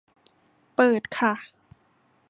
[0.75, 1.33] เปิดค่ะ